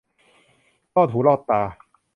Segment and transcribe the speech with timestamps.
[0.95, 1.61] รอดหูรอดตา